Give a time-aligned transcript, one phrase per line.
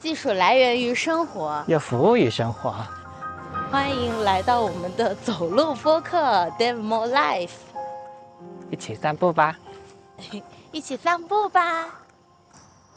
[0.00, 2.74] 技术来源于生活，要服务于生活。
[3.70, 6.16] 欢迎来到我们的走路播客
[6.56, 7.48] 《Dave More Life》，
[8.70, 9.58] 一起散步吧！
[10.72, 12.00] 一起散步吧！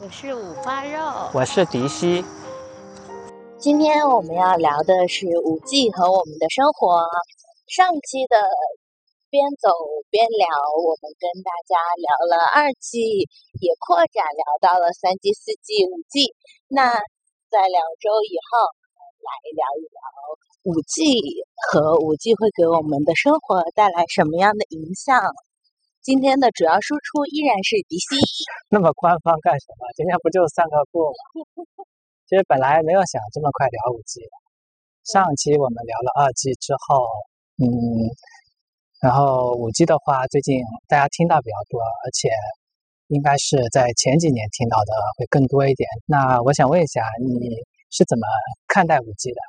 [0.00, 2.24] 我是五花肉，我是迪西。
[3.58, 7.04] 今天我们要聊的是五 G 和我们的生活。
[7.68, 8.36] 上期的。
[9.34, 9.66] 边走
[10.14, 10.46] 边聊，
[10.78, 13.26] 我们跟大家聊了二 G，
[13.58, 16.30] 也扩展聊到了三 G、四 G、五 G。
[16.74, 18.66] 那在两周以后，
[19.22, 20.02] 来聊一聊
[20.66, 21.06] 五 G
[21.70, 25.22] 和五 G 会给我们的生活带来什么样的影响。
[26.02, 28.18] 今天的主要输出依然是迪西。
[28.74, 29.86] 那么官方干什么？
[29.94, 31.62] 今天不就散个步吗？
[32.26, 34.34] 其实本来没有想这么快聊五 G 的。
[35.06, 37.06] 上期我们聊了二 G 之后，
[37.62, 38.10] 嗯。
[38.98, 42.26] 然后五 G 的话，最近大家听到比较多，而且
[43.14, 45.86] 应该是在前几年听到的会更多一点。
[46.04, 47.54] 那我想问一下，你
[47.94, 48.26] 是怎么
[48.66, 49.40] 看待五 G 的？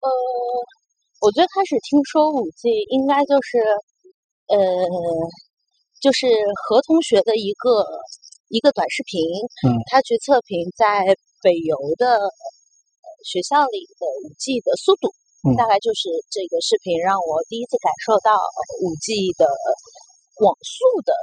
[0.00, 0.08] 呃，
[1.20, 3.58] 我最开始听说五 G 应该就是，
[4.54, 4.56] 呃，
[6.00, 6.30] 就是
[6.62, 7.82] 何同学的一个
[8.54, 9.18] 一个短视频，
[9.66, 11.02] 嗯，他去测评在
[11.42, 12.16] 北邮的
[13.26, 15.10] 学校里的五 G 的速度。
[15.54, 18.34] 大概就是这个视频让我第一次感受到
[18.82, 19.46] 五 G 的
[20.42, 21.14] 网速的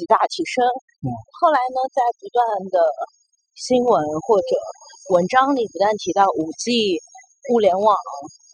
[0.00, 0.64] 极大提升。
[1.04, 2.40] 嗯，后来呢，在不断
[2.72, 2.80] 的
[3.52, 3.92] 新闻
[4.24, 4.50] 或者
[5.12, 6.96] 文章里不断提到五 G、
[7.52, 7.92] 物联网、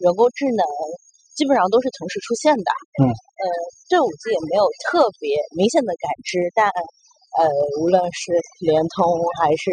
[0.03, 0.67] 人工智能，
[1.39, 2.69] 基本上都是同时出现的。
[2.99, 3.43] 嗯，呃，
[3.87, 6.67] 对五 G 也没有特别明显的感知，但。
[7.37, 7.45] 呃，
[7.77, 8.33] 无论是
[8.65, 9.05] 联通
[9.37, 9.69] 还是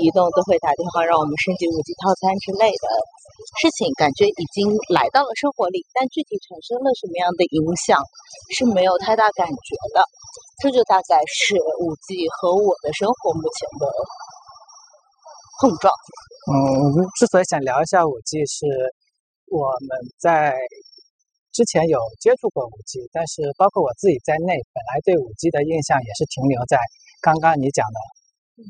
[0.00, 2.86] 移动，都会打电话让我们升级五 G 套餐之类的
[3.60, 5.84] 事情，感觉已经来到了生活里。
[5.92, 8.00] 但具体产生了什么样的影响，
[8.56, 10.00] 是没有太大感觉的。
[10.62, 13.84] 这就大概是五 G 和我的生活目前的
[15.60, 15.92] 碰撞。
[16.50, 16.54] 嗯，
[17.16, 18.66] 之所以想聊一下五 G，是
[19.50, 19.88] 我们
[20.18, 20.54] 在。
[21.54, 26.76] 之前有接触过五 G，但是包括我自己在内，本来对五 G 的印象也是停留在
[27.22, 27.98] 刚刚你讲的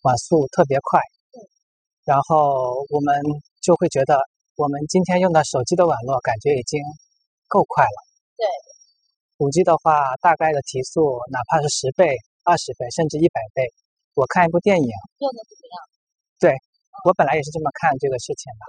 [0.05, 1.01] 网速特别快，
[2.05, 3.17] 然后我们
[3.65, 4.21] 就会觉得
[4.61, 6.77] 我们今天用的手机的网络感觉已经
[7.49, 7.99] 够快了。
[8.37, 8.45] 对，
[9.45, 12.17] 五 G 的话，大概的提速哪怕是十倍、
[12.49, 13.61] 二十倍，甚至一百倍。
[14.17, 14.89] 我看一部电影
[15.21, 15.77] 用的怎么样？
[16.41, 16.49] 对，
[17.05, 18.65] 我本来也是这么看这个事情的。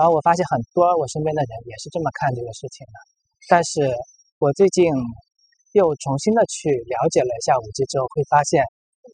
[0.00, 2.96] 然后我发现很多我身边的人也是这么看这个事情的。
[3.44, 3.92] 但是
[4.40, 4.88] 我最近
[5.76, 8.64] 又重新的去了解了一下五 G 之后，会发现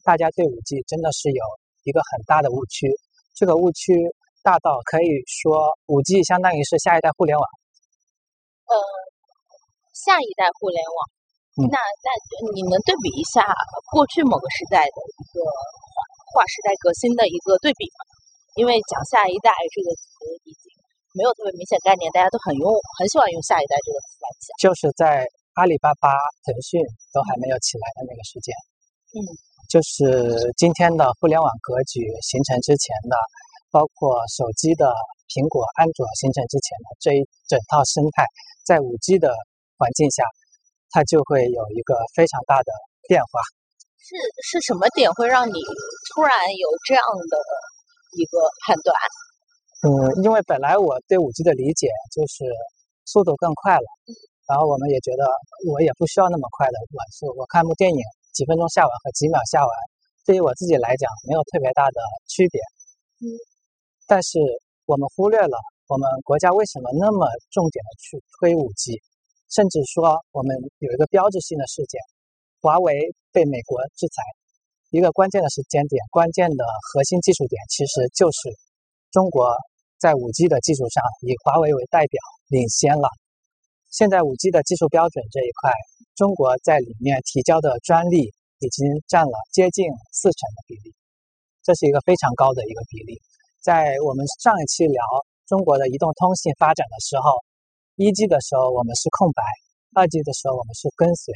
[0.07, 1.43] 大家对五 G 真的是有
[1.83, 2.87] 一个很大的误区。
[3.35, 3.91] 这个误区
[4.39, 7.43] 大到可以说五 G 相当于是下一代互联网。
[8.71, 8.73] 呃，
[9.97, 10.99] 下一代互联网。
[11.73, 12.07] 那那
[12.53, 13.41] 你能对比一下
[13.89, 15.41] 过去某个时代的一个
[16.29, 17.99] 划时代革新的一个对比吗？
[18.61, 20.05] 因为讲下一代这个词
[20.45, 20.69] 已经。
[21.17, 22.69] 没有特别明显概念，大家都很用，
[23.01, 24.47] 很喜欢用“下一代”这个词来讲。
[24.61, 25.25] 就是在
[25.57, 26.13] 阿里巴巴、
[26.45, 26.77] 腾讯
[27.09, 28.53] 都还没有起来的那个时间，
[29.17, 29.25] 嗯，
[29.65, 33.17] 就是今天的互联网格局形成之前的，
[33.73, 34.93] 包括手机的
[35.33, 38.21] 苹果、安卓形成之前的这一整套生态，
[38.61, 39.33] 在五 G 的
[39.77, 40.23] 环境下，
[40.91, 42.69] 它就会有一个非常大的
[43.07, 43.39] 变化。
[44.01, 45.53] 是是什么点会让你
[46.13, 47.35] 突然有这样的
[48.17, 48.91] 一个判断？
[49.85, 49.89] 嗯，
[50.23, 52.49] 因为本来我对五 G 的理解就是
[53.05, 53.87] 速度更快了，
[54.47, 55.27] 然后我们也觉得
[55.69, 57.29] 我也不需要那么快的网速。
[57.37, 58.01] 我看部电影
[58.33, 59.71] 几分钟下完和几秒下完，
[60.25, 62.59] 对于我自己来讲没有特别大的区别。
[63.21, 63.37] 嗯，
[64.07, 64.39] 但是
[64.85, 69.01] 我们忽略了我们国家为什么那么重点的去推五 G，
[69.49, 71.99] 甚至说我们有一个标志性的事件，
[72.61, 74.21] 华为被美国制裁，
[74.91, 78.53] 一个关键的时间点，关键的核心技术点其实就是。
[79.09, 79.55] 中国
[79.97, 82.19] 在五 G 的技术上以华为为代表
[82.49, 83.07] 领先了。
[83.89, 85.71] 现在五 G 的技术标准这一块，
[86.13, 88.27] 中国在里面提交的专利
[88.59, 90.93] 已经占了接近四成的比例，
[91.63, 93.17] 这是一个非常高的一个比例。
[93.63, 95.01] 在我们上一期聊
[95.47, 97.31] 中国的移动通信发展的时候，
[97.97, 99.41] 一 G 的时候我们是空白，
[99.97, 101.33] 二 G 的时候我们是跟随，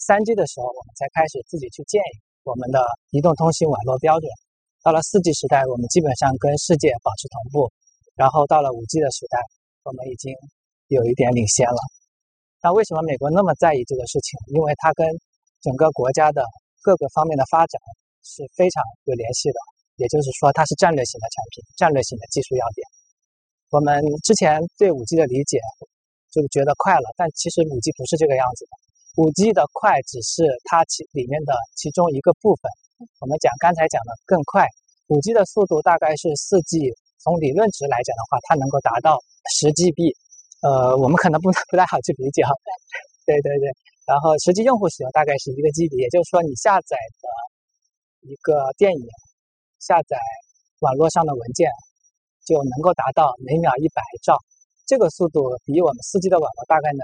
[0.00, 2.00] 三 G 的时候我们才开始自己去建
[2.40, 2.80] 我们的
[3.12, 4.24] 移动通信网络标准。
[4.80, 7.68] 到了四 G 时代，我们基本上跟世界保持同步，
[8.16, 9.44] 然后到了五 G 的时代，
[9.84, 10.32] 我们已经
[10.88, 11.80] 有一点领先了。
[12.64, 14.40] 那为什么美国那么在意这个事情？
[14.56, 15.04] 因为它跟
[15.60, 16.40] 整个国家的
[16.80, 17.76] 各个方面的发展
[18.24, 19.60] 是非常有联系的，
[20.00, 22.80] 也就是说，它是战略性的产品，战略性的技术要点。
[23.70, 25.60] 我们之前对五 G 的理解
[26.32, 28.72] 就觉得快了，但其实五 G 不是这个样子的。
[29.20, 32.70] 五 G 的快只是它其里面的其中一个部分。
[33.20, 34.64] 我们讲刚才讲的更快，
[35.08, 36.88] 五 G 的速度大概是四 G，
[37.20, 39.20] 从理论值来讲的话，它能够达到
[39.58, 40.16] 十 GB。
[40.62, 42.42] 呃，我们可能不不太好去理解。
[43.26, 43.68] 对对对。
[44.08, 47.28] 然后实际用户使用大概是一个 GB，也就是说你下载的
[48.32, 49.04] 一个电影、
[49.78, 50.16] 下载
[50.80, 51.68] 网络上的文件
[52.48, 54.32] 就能够达到每秒一百兆，
[54.88, 57.02] 这个速度比我们四 G 的网络大概能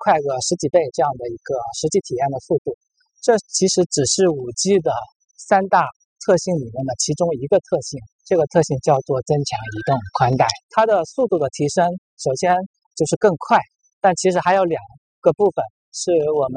[0.00, 2.72] 快个十几倍这样的一个实际体验的速度。
[3.20, 4.88] 这其实只是五 G 的
[5.36, 5.84] 三大
[6.24, 10.48] 特性里面的其中一个特性，这个特性叫做增强移动宽带。
[10.70, 11.84] 它的速度的提升，
[12.16, 12.56] 首先
[12.96, 13.60] 就是更快，
[14.00, 14.80] 但其实还有两
[15.20, 15.60] 个部分。
[15.92, 16.56] 是我们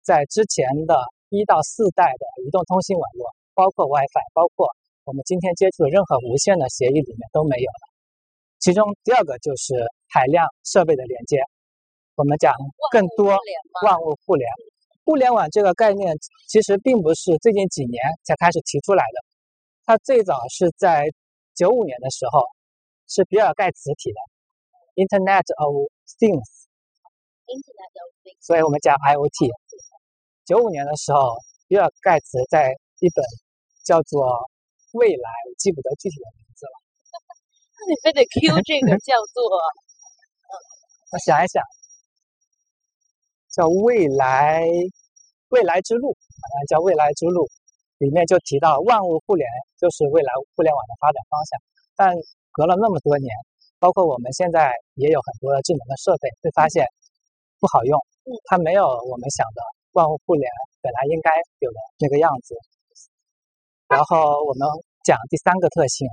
[0.00, 0.96] 在之前的
[1.28, 4.66] 一到四代的移动通信网络，包括 WiFi，包括
[5.04, 7.90] 我们今天接触的任何无线的协议里面都没有的。
[8.58, 9.74] 其中第二个就是
[10.08, 11.38] 海量设备的连接。
[12.16, 12.52] 我们讲
[12.92, 13.38] 更多
[13.82, 14.50] 万物互联，
[15.04, 16.14] 互联网这个概念
[16.48, 19.24] 其实并不是最近几年才开始提出来的，
[19.86, 21.08] 它最早是在
[21.54, 22.44] 九五年的时候，
[23.08, 24.18] 是比尔盖茨提的
[24.96, 25.88] Internet of
[26.18, 26.66] Things。
[28.40, 29.50] 所以我们讲 IOT。
[30.44, 31.36] 九五年的时候，
[31.68, 33.24] 比尔盖茨在一本
[33.84, 34.26] 叫做
[34.92, 36.74] 《未来》，我记不得具体的名字了。
[37.76, 39.40] 那 你非得 Q 这个叫做？
[41.12, 41.62] 我想一想，
[43.50, 44.62] 叫《未来
[45.50, 47.46] 未来之路》，好像叫《未来之路》，
[47.98, 49.46] 里面就提到万物互联
[49.78, 51.50] 就是未来互联网的发展方向。
[51.96, 52.14] 但
[52.52, 53.28] 隔了那么多年，
[53.78, 56.86] 包括我们现在也有很多智能的设备，会发现。
[57.60, 58.00] 不好用，
[58.48, 59.60] 它没有我们想的
[59.92, 60.48] 万物互联
[60.80, 61.28] 本来应该
[61.58, 62.56] 有的那个样子。
[63.90, 64.62] 然后我们
[65.02, 66.06] 讲第三个特性，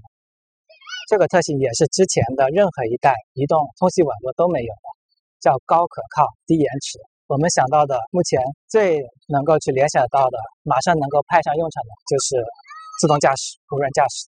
[1.07, 4.88] 这个特性也是之前的任何一代移动通信网络都没有的，
[5.39, 6.97] 叫高可靠、低延迟。
[7.27, 8.97] 我们想到的目前最
[9.27, 12.41] 能够去联想到的，马上能够派上用场的就是
[13.00, 14.25] 自动驾驶、无人驾驶。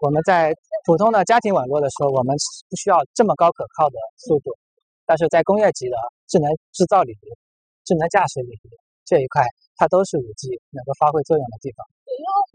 [0.00, 0.54] 我们在
[0.86, 2.34] 普通的家庭网络的时候，我们
[2.70, 4.56] 不需要这么高可靠的速度。
[5.04, 5.96] 但是在工业级的
[6.26, 7.28] 智能制造领域、
[7.84, 8.70] 智能驾驶领域
[9.04, 9.44] 这一块，
[9.76, 11.84] 它都是五 G 能够发挥作用的地方。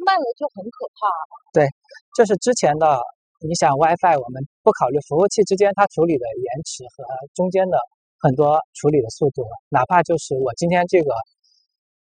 [0.05, 1.07] 慢了就很可怕。
[1.53, 1.67] 对，
[2.15, 2.99] 这是之前的。
[3.41, 7.03] 你想 WiFi，我们不考虑服务器之间它处理的延迟和
[7.33, 7.75] 中间的
[8.19, 11.09] 很多处理的速度，哪怕就是我今天这个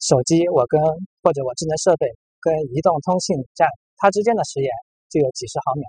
[0.01, 0.83] 手机，我跟
[1.23, 2.11] 或者我智能设备
[2.41, 3.69] 跟移动通信站
[3.99, 4.69] 它之间的时延
[5.09, 5.87] 就有几十毫秒。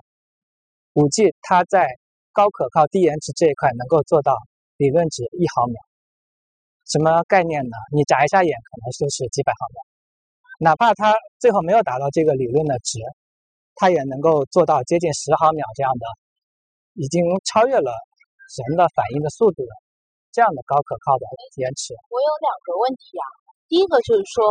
[0.94, 1.98] 五 G 它在
[2.32, 4.36] 高可靠、低延迟这一块能够做到。
[4.78, 5.76] 理论值一毫秒，
[6.86, 7.76] 什么概念呢？
[7.92, 9.89] 你眨一下眼，可能就是几百毫秒。
[10.60, 13.00] 哪怕它最后没有达到这个理论的值，
[13.76, 16.04] 它也能够做到接近十毫秒这样的，
[17.00, 19.72] 已经超越了人的反应的速度的
[20.30, 21.24] 这样的高可靠的
[21.56, 21.94] 延迟。
[22.12, 23.39] 我有两个问题啊。
[23.70, 24.42] 第一个就是说，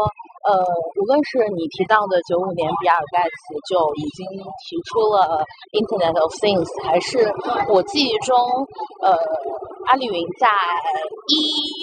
[0.47, 0.63] 呃，
[0.95, 4.23] 无论是你提到的九五年比尔盖茨就已经
[4.63, 5.43] 提出了
[5.75, 7.27] Internet of Things，还是
[7.67, 8.31] 我记忆中，
[9.03, 9.11] 呃，
[9.91, 10.47] 阿里云在
[11.27, 11.35] 一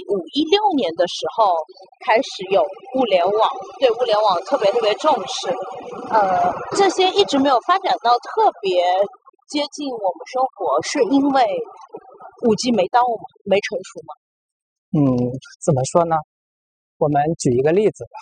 [0.08, 1.52] 五一六年的时候
[2.08, 2.64] 开始有
[2.96, 3.36] 物联网，
[3.84, 5.52] 对物联网特别特别重视，
[6.08, 8.80] 呃，这些一直没有发展到特别
[9.52, 11.44] 接近我们生活，是因为
[12.48, 13.04] 五 G 没到
[13.44, 14.10] 没成熟吗？
[14.96, 15.04] 嗯，
[15.60, 16.16] 怎么说呢？
[16.98, 18.16] 我们举一个例子吧。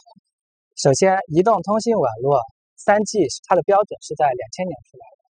[0.75, 2.43] 首先，移动通信网络
[2.75, 5.31] 三 G 它的标准是在两千年出来的，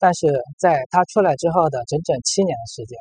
[0.00, 0.26] 但是
[0.58, 2.98] 在它出来之后的整整七年的时间，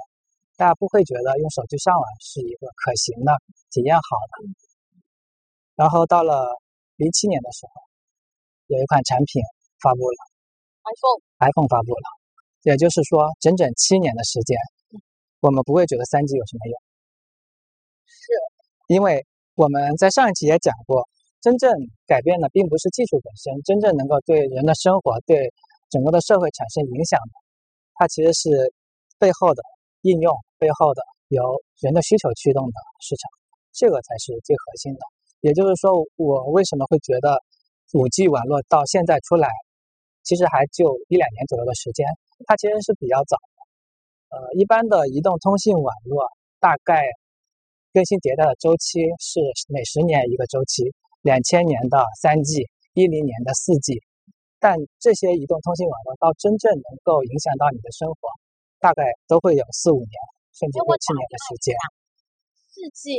[0.57, 3.33] 大家不会觉得用手机上网是一个可行的、
[3.71, 4.45] 体验好的。
[5.73, 6.45] 然后到了
[6.97, 7.73] 零七年的时候，
[8.67, 9.41] 有一款产品
[9.81, 10.17] 发布了
[10.85, 12.05] ，iPhone，iPhone 发布了，
[12.61, 14.55] 也就是说，整整七年的时间，
[15.39, 16.79] 我们不会觉得三 G 有什么用，
[18.05, 19.25] 是因为。
[19.55, 21.07] 我们在上一期也讲过，
[21.39, 21.69] 真正
[22.07, 25.53] 改变的并不是技术本身，真正能够对人的生活、对
[25.91, 27.33] 整个的社会产生影响的，
[27.93, 28.49] 它其实是
[29.19, 29.61] 背后的
[30.01, 33.29] 应用，背后的由人的需求驱动的市场，
[33.73, 34.99] 这个才是最核心的。
[35.41, 37.37] 也就是说，我为什么会觉得
[37.93, 39.47] 五 G 网络到现在出来，
[40.23, 42.07] 其实还就一两年左右的时间，
[42.47, 44.35] 它其实是比较早的。
[44.35, 46.25] 呃，一般的移动通信网络
[46.59, 47.05] 大概。
[47.93, 49.37] 更新迭代的周期是
[49.69, 50.81] 每十年一个周期，
[51.21, 52.65] 两千年的三 G，
[52.97, 54.01] 一零年的四 G，
[54.57, 58.33] 但这些移动通信网络到真正能够影响到你的生活，
[58.81, 60.15] 大概都会有四五年
[60.57, 61.69] 甚至六七年的时间。
[62.73, 63.13] 四 G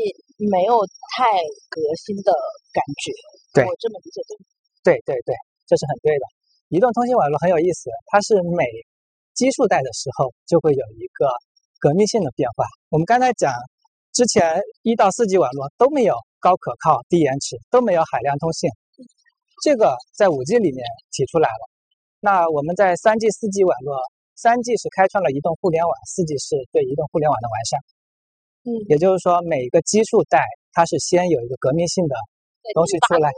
[0.51, 0.75] 没有
[1.15, 1.23] 太
[1.71, 2.35] 革新的
[2.75, 3.15] 感觉，
[3.55, 4.19] 对我这么理解
[4.83, 4.99] 对？
[4.99, 5.39] 对对对，
[5.71, 6.27] 这是很对的。
[6.75, 8.67] 移动通信网络很有意思，它是每
[9.39, 11.31] 基数代的时候就会有一个
[11.79, 12.67] 革命性的变化。
[12.91, 13.55] 我们刚才讲。
[14.15, 18.71] 之前一到四 G 网络都没有高可靠、低延迟，都没有海量通信。
[19.61, 21.63] 这个在五 G 里面提出来了。
[22.21, 23.99] 那我们在三 G、四 G 网络，
[24.37, 27.81] 三 G 是开创了移动互联网，四 G 是对移动互联网的完善。
[28.65, 32.15] 嗯，也就是说，每一个基数代它是先有一个革命性的
[32.73, 33.29] 东西出来。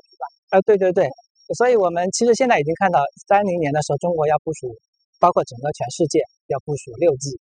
[0.51, 1.09] 啊，对对对。
[1.57, 4.77] 所以我们其实现在已经看到，三零年的时候，中国要部署，
[5.19, 7.33] 包括整个全世界要部署六 G。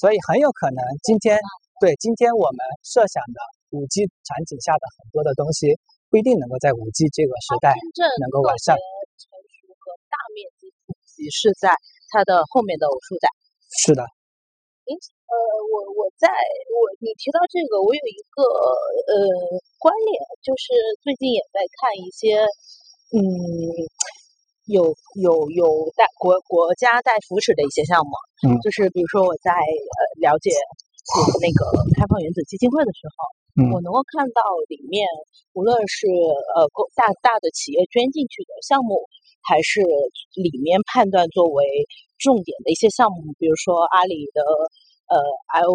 [0.00, 1.36] 所以很有可能今天，
[1.80, 3.40] 对今天我们设想的
[3.72, 5.72] 五 G 场景下的很多的东西，
[6.12, 7.72] 不一定能够在五 G 这个时代
[8.20, 8.76] 能够完善。
[9.16, 11.72] 成熟和大面积普及是在
[12.12, 13.32] 它的后面的偶数代。
[13.80, 14.04] 是的。
[14.84, 15.34] 您呃，
[15.72, 19.12] 我我在我你提到这个，我有一个呃
[19.80, 22.44] 观念，就是最近也在看一些
[23.16, 23.24] 嗯。
[24.70, 25.66] 有有有
[25.98, 28.14] 带国国家带扶持的一些项目，
[28.46, 30.54] 嗯，就是比如说我在呃了解
[31.42, 31.60] 那个
[31.96, 33.16] 开放原子基金会的时候，
[33.58, 35.06] 嗯，我能够看到里面
[35.52, 36.06] 无论是
[36.54, 39.02] 呃大大的企业捐进去的项目，
[39.42, 39.80] 还是
[40.36, 41.64] 里面判断作为
[42.18, 44.40] 重点的一些项目，比如说阿里的
[45.10, 45.16] 呃
[45.50, 45.72] I O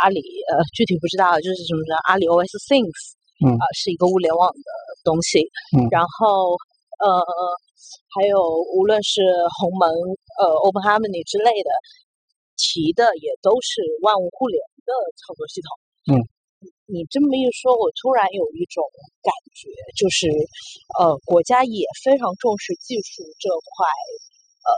[0.00, 3.52] 阿里呃具体不知道就是什么的阿里 O S Things，嗯。
[3.58, 4.68] 啊是一个物联网的
[5.04, 5.40] 东西，
[5.76, 6.56] 嗯，然后
[7.02, 7.20] 呃。
[8.14, 8.38] 还有，
[8.78, 9.20] 无论是
[9.58, 9.90] 鸿蒙、
[10.38, 11.68] 呃，Open Harmony 之类的
[12.56, 15.68] 提的，也都是万物互联的操作系统。
[16.12, 16.22] 嗯，
[16.86, 18.82] 你这么一说，我突然有一种
[19.22, 20.28] 感觉，就是
[20.98, 23.86] 呃，国家也非常重视技术这块，
[24.66, 24.70] 呃，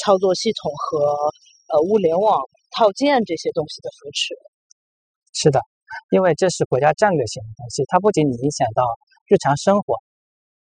[0.00, 0.98] 操作系统和
[1.72, 2.40] 呃物联网
[2.76, 4.34] 套件这些东西的扶持。
[5.32, 5.60] 是的，
[6.10, 8.82] 因为这是国家战略性的东西，它不仅影响到
[9.28, 9.94] 日常生活。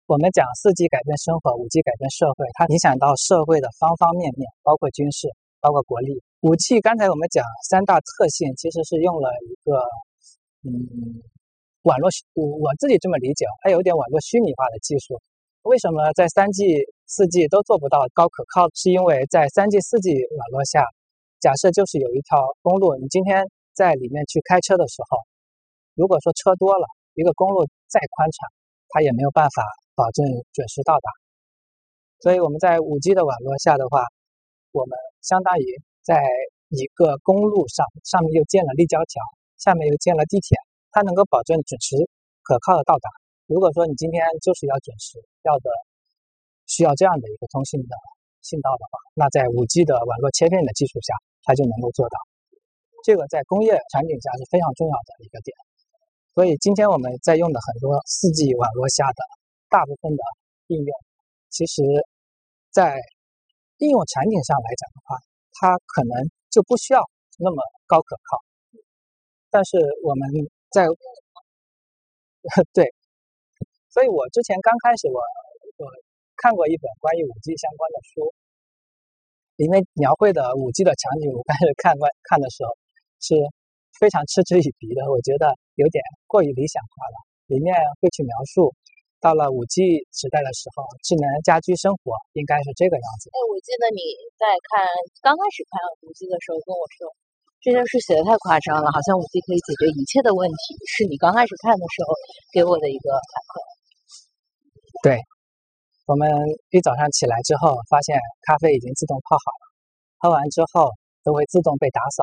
[0.07, 5.27] 我们讲四 G 改变生活，五 G 改变社会，它影响到社会的方方面面，包括军事，
[5.59, 6.21] 包括国力。
[6.41, 9.79] 五 G 刚才我们讲三大特性，其实是用了一个
[10.63, 11.21] 嗯
[11.83, 15.19] 网络，我我自己这么理解，它有点网络虚拟化的技术。
[15.63, 16.63] 为什么在三 G、
[17.05, 18.69] 四 G 都做不到高可靠？
[18.73, 20.85] 是因为在三 G、四 G 网络下，
[21.39, 25.17] 假设就是有一条公路，你今天在里面去开车的时候，
[25.95, 26.85] 如果说车多了，
[27.15, 28.49] 一个公路再宽敞，
[28.89, 29.63] 它也没有办法。
[29.97, 30.23] 保证
[30.53, 31.09] 准时到达，
[32.19, 34.05] 所以我们在五 G 的网络下的话，
[34.71, 34.95] 我们
[35.27, 35.67] 相当于
[36.07, 36.23] 在
[36.71, 39.19] 一个公路上，上面又建了立交桥，
[39.59, 40.55] 下面又建了地铁，
[40.95, 41.99] 它能够保证准时
[42.47, 43.11] 可靠的到达。
[43.45, 45.67] 如果说你今天就是要准时，要的
[46.65, 47.93] 需要这样的一个通信的
[48.39, 51.11] 信道的话，那在五 G 的网络切片的技术下，
[51.43, 52.15] 它就能够做到。
[53.03, 55.51] 这个在工业场景下是非常重要的一个点。
[56.33, 59.19] 所以今天我们在用的很多四 G 网络下的。
[59.69, 60.23] 大部分的
[60.67, 60.97] 应用，
[61.49, 61.83] 其实，
[62.71, 63.01] 在
[63.77, 65.17] 应用场景上来讲的话，
[65.53, 67.01] 它可能就不需要
[67.37, 68.43] 那么高可靠。
[69.49, 70.27] 但是我们
[70.71, 70.85] 在
[72.73, 72.93] 对，
[73.89, 75.19] 所以我之前刚开始我
[75.77, 75.85] 我
[76.35, 78.33] 看过一本关于五 G 相关的书，
[79.57, 82.71] 里面描绘的五 G 的场景，我开始看观看的时候
[83.19, 83.35] 是
[83.99, 87.27] 非常嗤之以鼻的，我觉得有点过于理想化了。
[87.47, 88.75] 里面会去描述。
[89.19, 89.81] 到了五 G
[90.13, 93.33] 时代的时候，智能家居生活应该是这个样子。
[93.33, 94.01] 哎，我记得你
[94.37, 94.85] 在看
[95.25, 97.09] 刚开始看五 G 的时候跟我说，
[97.65, 102.13] 这件事写的太夸张了，好像五 G 可以解决一切的问题，是你刚开始看的时候
[102.53, 103.53] 给我的一个反馈。
[105.01, 105.17] 对，
[106.05, 106.29] 我们
[106.69, 108.13] 一早上起来之后，发现
[108.45, 109.63] 咖啡已经自动泡好了，
[110.21, 110.93] 喝完之后
[111.25, 112.21] 都会自动被打扫，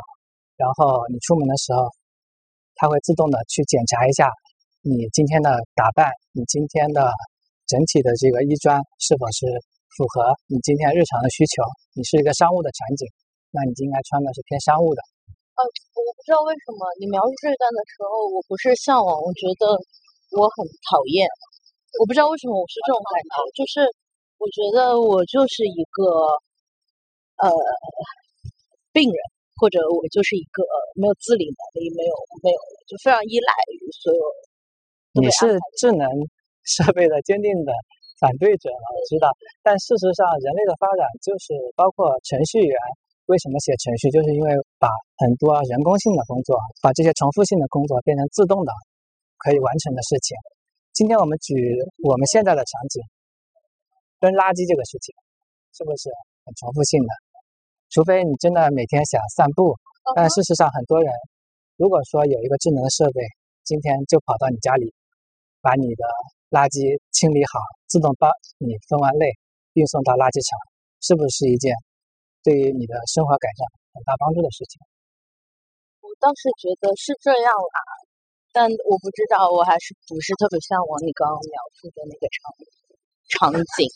[0.54, 1.90] 然后你出门的时候，
[2.78, 4.30] 它会自动的去检查一下。
[4.84, 7.08] 你今天的打扮，你今天的
[7.64, 9.48] 整体的这个衣装是否是
[9.96, 11.64] 符合你今天日常的需求？
[11.96, 13.08] 你是一个商务的场景，
[13.48, 15.00] 那你就应该穿的是偏商务的。
[15.56, 15.64] 呃，
[15.96, 19.72] 我不知道为什么你描述这一段的时候，我不是向往，我觉得
[20.36, 21.24] 我很讨厌。
[21.96, 23.88] 我不知道为什么我是这种感觉，就是
[24.36, 26.28] 我觉得我就是一个
[27.40, 27.48] 呃
[28.92, 29.16] 病人，
[29.56, 30.60] 或者我就是一个
[30.92, 32.12] 没有自理能力、没有
[32.44, 33.48] 没有就非常依赖
[33.80, 34.20] 于所有。
[35.14, 35.46] 你是
[35.78, 36.06] 智能
[36.66, 37.70] 设备的坚定的
[38.18, 39.30] 反对者，我知道。
[39.62, 42.74] 但事实上，人类的发展就是包括程序员
[43.26, 44.88] 为什么写程序，就是因为把
[45.22, 48.72] 很多人工性的工作，把这些重复性的工作变成自动的
[49.38, 50.34] 可以完成的事情。
[50.92, 51.54] 今天我们举
[52.02, 52.98] 我们现在的场景，
[54.18, 55.14] 扔垃圾这个事情，
[55.76, 56.10] 是不是
[56.42, 57.12] 很重复性的？
[57.94, 59.76] 除非你真的每天想散步，
[60.16, 61.12] 但事实上，很多人
[61.76, 63.20] 如果说有一个智能的设备，
[63.62, 64.90] 今天就跑到你家里。
[65.64, 66.04] 把你的
[66.52, 66.84] 垃圾
[67.16, 67.56] 清理好，
[67.88, 68.28] 自动帮
[68.60, 69.32] 你分完类，
[69.72, 70.52] 运送到垃圾场，
[71.00, 71.72] 是不是一件
[72.44, 73.64] 对于你的生活改善
[73.96, 74.76] 很大帮助的事情？
[76.04, 77.80] 我倒是觉得是这样啦，
[78.52, 82.68] 但我不知道，我还是不是特别向往你刚刚描述的那个场景。
[83.24, 83.88] 场景。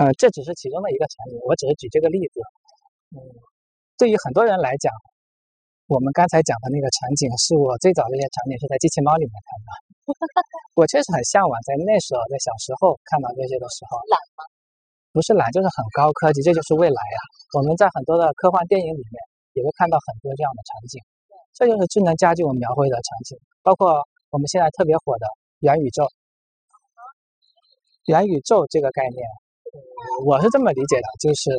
[0.00, 2.40] 嗯，这只是其中的一个场景，我只是举这个例子。
[3.12, 3.20] 嗯，
[4.00, 4.88] 对于很多人来讲，
[5.86, 9.68] 我们刚才讲的那个场景，是我最早这些场景是在机器猫里面看的。
[10.76, 14.44] 我确实很向往，在那时候，在小时候看到这些的时候，懒吗？
[15.14, 17.18] 不是懒，就是很高科技，这就是未来呀。
[17.56, 19.16] 我们在很多的科幻电影里面
[19.54, 20.98] 也会看到很多这样的场景，
[21.54, 25.26] 这就是智能家居我们描绘的场景，包括我们现在特别火的
[25.60, 26.04] 元宇宙。
[28.12, 29.24] 元宇宙这个概念。
[30.26, 31.50] 我是这么理解的，就是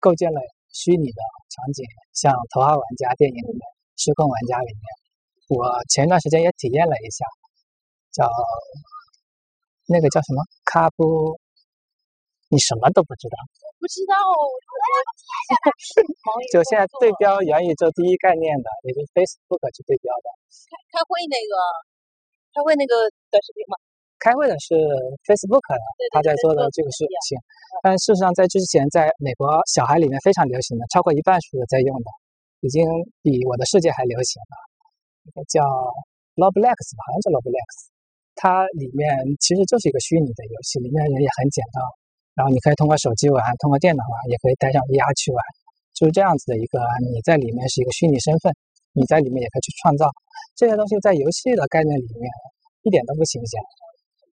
[0.00, 0.40] 构建了
[0.72, 1.20] 虚拟的
[1.52, 3.60] 场景，像《头号玩家》电影里面，
[3.94, 4.82] 《失控玩家》里面。
[5.52, 7.22] 我前一段时间也体验了一下，
[8.16, 8.24] 叫
[9.92, 11.36] 那个叫什么卡布，
[12.48, 13.36] 你什么都不知道？
[13.60, 14.16] 我不知道。
[16.48, 20.32] 就现在对标元宇宙第一概念的，也就是 Facebook 去对标的。
[20.90, 21.52] 开会那个，
[22.56, 22.96] 开会那个
[23.28, 23.76] 短视频吗？
[24.18, 24.72] 开会的是
[25.28, 25.76] Facebook，的
[26.16, 27.36] 他在做的这个事情，
[27.84, 32.08] 但事实上在之前，在美国小孩里面非常流行的，超过一半是在用的，
[32.64, 32.80] 已经
[33.20, 34.54] 比我的世界还流行了。
[35.28, 35.60] 一个叫
[36.40, 37.70] Roblox 吧，好像叫 Roblox，
[38.36, 39.08] 它里面
[39.40, 41.82] 其实就是一个虚拟的游戏，里面人也很简单，
[42.36, 45.40] 然后你可以通过手机玩，通过电脑玩，也可以带上 VR 去玩，
[45.96, 48.52] 就是这样子的一个，你在里面是一个虚拟身份，
[48.92, 50.12] 你在里面也可以去创造
[50.54, 52.28] 这些东西，在游戏的概念里面
[52.84, 53.56] 一点都不新鲜。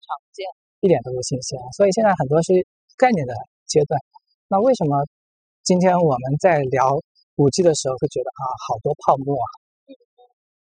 [0.04, 0.44] 常见，
[0.84, 2.52] 一点都不新鲜，所以现在很多是
[3.00, 3.34] 概念的
[3.66, 3.96] 阶段。
[4.52, 5.00] 那为什么
[5.64, 7.00] 今天我们在聊
[7.40, 9.48] 五 G 的时候会觉得啊好多泡沫啊？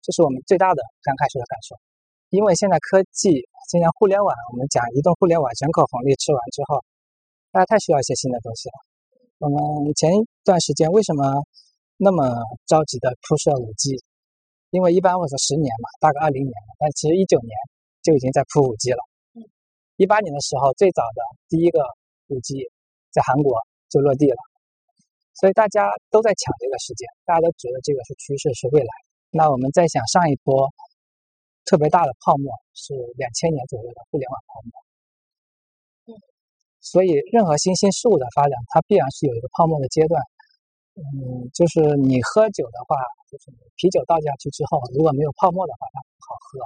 [0.04, 1.74] 这是我们最大的刚开始的感受。
[2.34, 3.30] 因为现在科技，
[3.70, 6.82] 现在互联网，我们讲移动互联网人口红利吃完之后，
[7.54, 8.76] 大家太需要一些新的东西了。
[9.38, 11.22] 我们前一段时间为什么
[11.96, 12.26] 那么
[12.66, 13.94] 着急的铺设五 G？
[14.74, 17.54] 因为一般我说十年嘛，大概二零年了，但其实一九年
[18.02, 18.98] 就已经在铺五 G 了。
[19.94, 21.86] 一八年的时候，最早的第一个
[22.34, 22.66] 五 G
[23.14, 23.54] 在韩国
[23.88, 24.42] 就落地了，
[25.38, 28.90] 所以大家都在抢这个时间，大家都觉得这个是趋势，是未来。
[29.30, 30.66] 那我们再想，上一波
[31.64, 34.72] 特别大的泡沫是两千年左右的互联网泡沫。
[36.06, 36.20] 嗯，
[36.80, 40.22] 所以任何新兴事物的发展，它必然是有一个泡沫的阶段。
[40.94, 42.94] 嗯，就是你喝酒的话，
[43.26, 46.60] 就是啤酒倒下去之后，如果没有泡沫的话，它不好喝。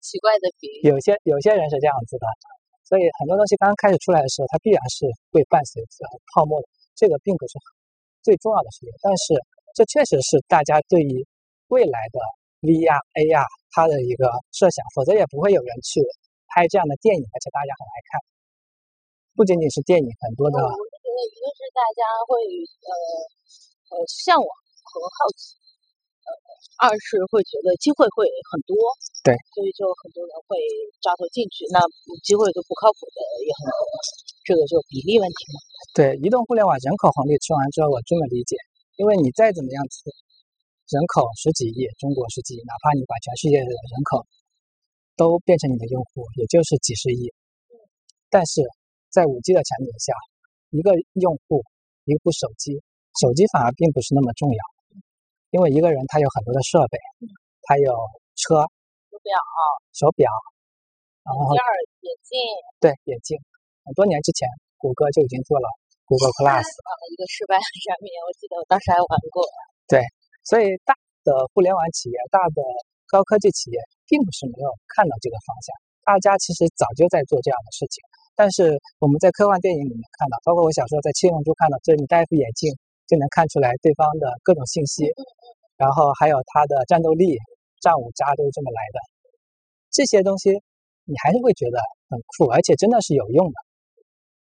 [0.00, 2.26] 奇怪的比喻，有些有些人是这样子的，
[2.82, 7.54] 所以很多东西刚刚开始出来的时候，它必然是会伴随着泡沫的，这个并不是
[8.22, 8.90] 最重要的事情。
[9.02, 9.36] 但是
[9.74, 11.26] 这确实是大家对于
[11.68, 12.18] 未来的
[12.62, 13.44] VR、AR
[13.74, 15.98] 它的一个设想，否则也不会有人去
[16.48, 18.10] 拍这样的电影，而且大家很爱看。
[19.34, 20.56] 不仅仅是电影，很多的。
[20.62, 22.38] 我觉得一个是大家会
[22.86, 22.90] 呃
[23.92, 24.48] 呃向往
[24.86, 25.58] 和好奇。
[26.22, 26.30] 呃
[26.82, 28.74] 二是会觉得机会会很多，
[29.22, 30.58] 对，所以就很多人会
[30.98, 31.62] 扎头进去。
[31.70, 31.78] 那
[32.26, 33.82] 机会就不靠谱的也很多，
[34.42, 35.58] 这个就比例问题嘛。
[35.94, 38.58] 对，移动互联网人口红利吃完之后，我这么理解，
[38.98, 40.10] 因为你再怎么样吃，
[40.92, 44.28] 人口十几亿，中国十几亿，哪怕你把全世界的人口
[45.16, 47.32] 都变成你的用户，也就是几十亿。
[48.28, 48.60] 但是
[49.08, 50.12] 在五 G 的场景下，
[50.68, 51.64] 一个用户
[52.04, 52.76] 一部手机，
[53.16, 54.60] 手机反而并不是那么重要。
[55.48, 57.00] 因为一个人他有很多的设备，
[57.64, 57.88] 他有
[58.36, 58.60] 车、
[59.08, 59.32] 手表、
[59.96, 60.28] 手表，
[61.24, 61.56] 然后
[62.04, 62.36] 眼镜，
[62.80, 63.40] 对眼镜，
[63.84, 64.44] 很多年之前，
[64.76, 65.68] 谷歌就已经做了
[66.04, 66.68] Google Glass
[67.08, 69.44] 一个失败的产品，我记得我当时还玩过。
[69.88, 70.00] 对，
[70.44, 72.62] 所以大的互联网企业、大的
[73.06, 75.70] 高科技企业，并不是没有看到这个方向，
[76.02, 78.02] 大家其实早就在做这样的事情。
[78.34, 82.72] 但是我们在科幻电影里面看到，包括我小时候在《七龙珠》看到，这你戴一副眼镜
[83.06, 85.06] 就能看出来对方的各种信息。
[85.76, 87.34] 然后还有它的战斗力、
[87.82, 88.98] 战五渣都是这么来的，
[89.90, 90.50] 这些东西
[91.04, 91.78] 你还是会觉得
[92.08, 93.56] 很酷，而且真的是有用的。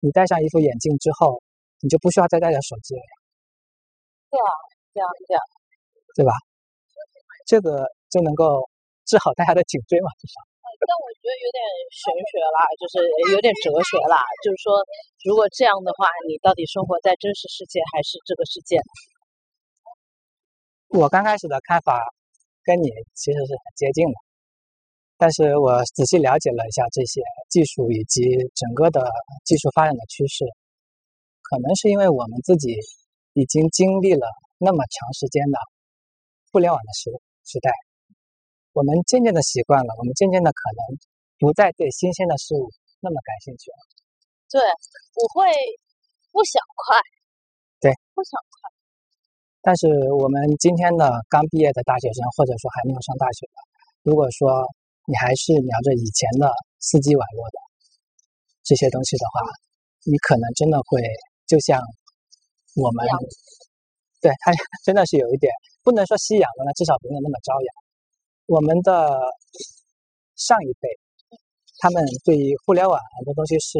[0.00, 1.40] 你戴上一副眼镜之后，
[1.78, 3.06] 你就不需要再带着手机了。
[4.28, 4.50] 对啊，
[4.92, 5.40] 这样这样，
[6.14, 6.32] 对吧？
[7.46, 8.68] 这个就能够
[9.06, 10.38] 治好大家的颈椎嘛，至少。
[10.80, 11.60] 但我觉得有点
[11.92, 12.94] 玄学啦，就是
[13.34, 14.16] 有点哲学啦。
[14.40, 14.80] 就是说，
[15.28, 18.80] 如果这样的话，你到底生活在真实世界还是这个世界？
[20.88, 22.00] 我刚开始的看法
[22.64, 24.16] 跟你其实是很接近的，
[25.20, 27.20] 但是我仔细了解了一下这些
[27.50, 28.24] 技术以及
[28.56, 29.04] 整个的
[29.44, 30.48] 技术发展的趋势，
[31.44, 32.72] 可能是因为我们自己
[33.34, 35.58] 已经经历了那么长时间的
[36.50, 37.10] 互联网的时
[37.46, 37.70] 时代，
[38.72, 40.98] 我们渐渐的习惯了，我们渐渐的可能
[41.38, 42.66] 不再对新鲜的事物
[42.98, 43.78] 那么感兴趣了。
[44.50, 45.46] 对，我会
[46.34, 46.98] 不想快，
[47.78, 48.70] 对，不想快。
[49.62, 49.86] 但是
[50.18, 53.56] 我们今天的刚毕业的大学生，或者说还没有上大学的，
[54.02, 54.66] 如果说
[55.06, 57.58] 你还是聊着以前的四 G 网络的
[58.66, 59.46] 这些东西的话，
[60.02, 60.98] 你可能真的会
[61.46, 61.78] 就像
[62.74, 63.06] 我们，
[64.20, 64.50] 对他
[64.82, 67.68] 真的是有一点不能说夕阳了，至少不能那么朝阳。
[68.46, 69.18] 我们的
[70.36, 70.88] 上一辈，
[71.78, 73.78] 他们对于互联网很多东西是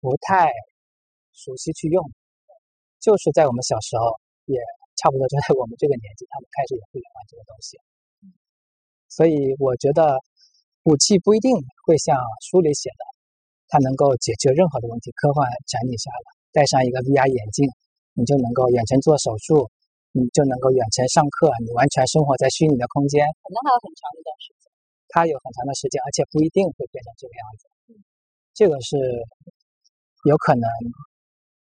[0.00, 0.50] 不太
[1.32, 2.02] 熟悉去用，
[3.00, 4.58] 就是在我们小时候，也
[4.96, 7.78] 差不多就在我们这个年纪，他们开始有互联网这个东西。
[9.08, 10.18] 所以我觉得
[10.84, 11.50] 武器不一定
[11.84, 12.16] 会像
[12.50, 13.04] 书里写的。
[13.72, 15.12] 它能够解决任何的问题。
[15.12, 17.70] 科幻展底下了，戴上一个 VR 眼镜，
[18.14, 19.70] 你就能够远程做手术，
[20.12, 23.22] 你就能够远程上课，你完全生活在虚拟的空间。
[23.42, 24.64] 可能还有很长一段时间。
[25.10, 27.62] 它有很长的时间，而且不一定会变成这个样子。
[28.54, 28.96] 这个是
[30.26, 30.66] 有可能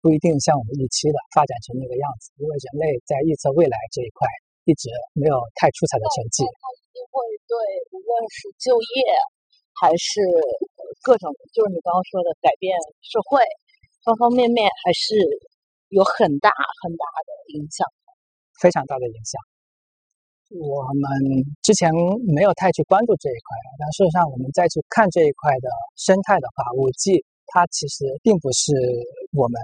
[0.02, 4.26] 不一定像我们预期的发展成那个样子，因为人类在预测未来这一块
[4.66, 6.42] 一直没有太出彩的成绩。
[6.42, 7.54] 它一定会对
[7.94, 9.06] 无论是就业
[9.80, 10.20] 还是。
[11.04, 13.38] 各种就是你刚刚说的改变社会，
[14.02, 15.14] 方方面面还是
[15.90, 16.50] 有很大
[16.82, 17.86] 很大的影响，
[18.62, 19.40] 非常大的影响。
[20.62, 21.10] 我们
[21.66, 21.90] 之前
[22.30, 23.48] 没有太去关注这一块，
[23.80, 28.72] 但事实上我们再去看这一块的生态的话，五 G 它其实并不是
[29.34, 29.58] 我们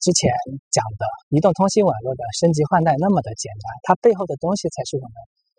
[0.00, 0.32] 之前
[0.72, 5.12] 讲的移动通信网络的升级换代那么的简单，它背后的东西才是我们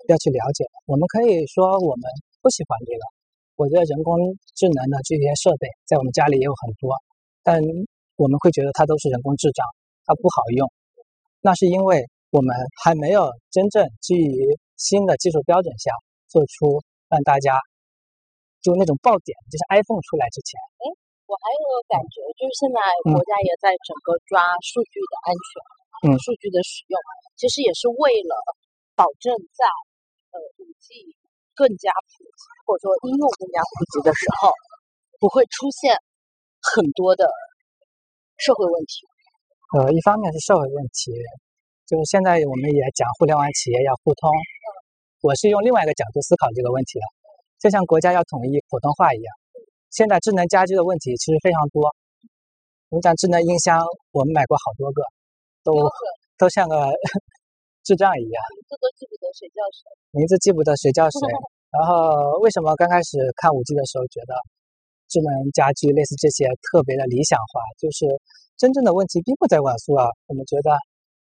[0.09, 0.73] 要去了解的。
[0.89, 2.03] 我们可以说我们
[2.41, 3.03] 不喜欢这个。
[3.55, 4.17] 我觉得人工
[4.57, 6.97] 智能的这些设备在我们家里也有很多，
[7.43, 7.61] 但
[8.17, 9.63] 我们会觉得它都是人工智障，
[10.05, 10.65] 它不好用。
[11.39, 12.49] 那是因为我们
[12.81, 15.93] 还没有真正基于新的技术标准下
[16.25, 17.61] 做出让大家
[18.65, 20.57] 就那种爆点，就是 iPhone 出来之前。
[20.81, 20.83] 哎，
[21.29, 25.49] 我还有个感觉，就是现在国家也在整个抓数据的安全，
[26.09, 26.97] 嗯，数据的使用，
[27.37, 28.33] 其实也是为了
[28.97, 29.63] 保证在
[30.33, 31.13] 呃五 G。
[31.53, 34.49] 更加普及，或者说应用更加普及的时候，
[35.21, 35.93] 不会出现
[36.65, 37.29] 很多的
[38.41, 39.05] 社会问题。
[39.77, 41.13] 呃，一方面是社会问题，
[41.85, 44.31] 就是现在我们也讲互联网企业要互通，
[45.21, 47.05] 我是用另外一个角度思考这个问题的，
[47.59, 49.29] 就像国家要统一普通话一样。
[49.91, 51.83] 现在智能家居的问题其实非常多，
[52.89, 53.79] 我们讲智能音箱，
[54.11, 55.03] 我们买过好多个，
[55.63, 55.73] 都
[56.37, 56.91] 都像个。
[57.83, 59.83] 智障一样，名字都记不得谁叫谁，
[60.15, 61.19] 名字记不得谁叫谁。
[61.67, 64.31] 然后为什么刚开始看五 G 的时候觉得
[65.11, 67.59] 智能家居类似这些特别的理想化？
[67.75, 68.07] 就是
[68.55, 70.07] 真正的问题并不在网速啊。
[70.27, 70.71] 我们觉得，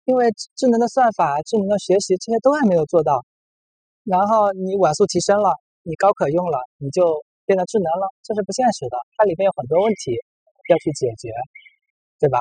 [0.07, 3.27] 因为智能的算法、智能的学习这些都还没有做到。
[4.07, 5.51] 然后你网速提升了，
[5.83, 7.03] 你高可用了，你就
[7.45, 8.95] 变得智能了，这是不现实的。
[9.19, 10.15] 它里面有很多问题
[10.71, 11.35] 要去解决，
[12.23, 12.39] 对吧？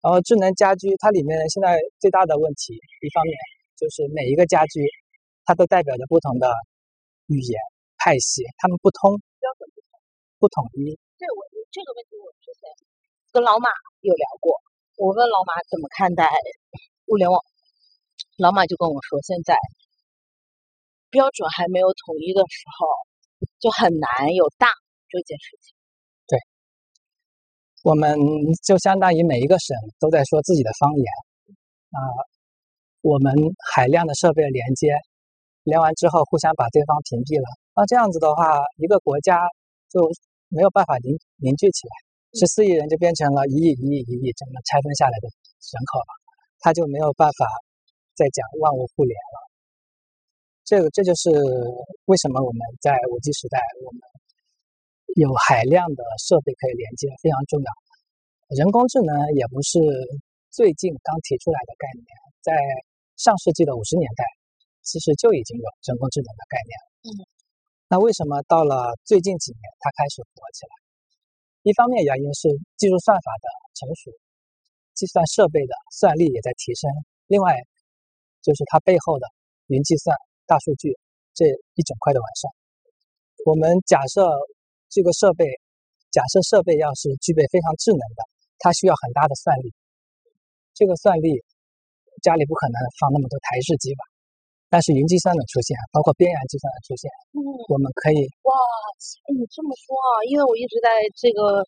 [0.00, 3.34] 然后智能家居它里面现在最大的问题，一方面
[3.74, 4.86] 就是每一个家居，
[5.44, 6.46] 它都代表着不同的
[7.26, 7.58] 语言
[7.98, 9.90] 派系，它们不通，标准不同，
[10.38, 10.94] 不统一。
[11.18, 11.42] 对我
[11.74, 12.70] 这个问题，我之前
[13.34, 13.66] 跟老马
[14.00, 14.54] 有聊过，
[14.96, 16.30] 我问老马怎么看待
[17.10, 17.42] 物联网，
[18.38, 19.56] 老马就跟我说，现在
[21.10, 22.86] 标准还没有统一的时候，
[23.58, 24.70] 就很难有大
[25.10, 25.74] 这件事情。
[26.30, 26.38] 对
[27.82, 28.14] 我们
[28.62, 31.04] 就相当于每一个省都在说自己的方言
[31.90, 31.98] 啊，
[33.02, 33.34] 我们
[33.74, 34.94] 海量的设备连接，
[35.64, 39.42] 连完之后互相把对方屏蔽了，那这样子的话，一个国家
[39.90, 40.06] 就
[40.46, 41.94] 没有办法凝凝聚起来，
[42.38, 46.19] 十四亿人就变成了一亿一亿一亿这么拆分下来的人口了，
[46.60, 47.46] 他就没有办法
[48.14, 49.36] 再讲万物互联了。
[50.64, 51.30] 这个这就是
[52.06, 54.00] 为什么我们在五 G 时代我们。
[55.18, 57.68] 有海量的设备可以连接，非常重要。
[58.54, 59.82] 人工智能也不是
[60.54, 62.06] 最近刚提出来的概念，
[62.40, 62.54] 在
[63.18, 64.22] 上世纪的五十年代，
[64.86, 66.86] 其实就已经有人工智能的概念了。
[67.10, 67.26] 嗯，
[67.90, 70.72] 那为什么到了最近几年它开始火起来？
[71.66, 72.46] 一方面原因是
[72.78, 74.14] 技术算法的成熟，
[74.94, 76.90] 计算设备的算力也在提升；
[77.26, 77.54] 另外
[78.42, 79.26] 就是它背后的
[79.66, 80.96] 云计算、大数据
[81.34, 82.50] 这一整块的完善。
[83.46, 84.28] 我们假设。
[84.90, 85.46] 这个设备，
[86.10, 88.26] 假设设备要是具备非常智能的，
[88.58, 89.70] 它需要很大的算力。
[90.74, 91.30] 这个算力
[92.26, 94.02] 家里不可能放那么多台式机吧？
[94.66, 97.06] 但是云计算的出现，包括边缘计算的出现，
[97.38, 97.38] 嗯，
[97.70, 98.50] 我们可以哇，
[99.30, 101.62] 哎你这么说啊，因为我一直在这个